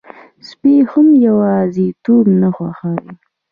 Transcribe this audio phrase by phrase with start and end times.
[0.49, 3.11] سپي هم یواځيتوب نه خوښوي.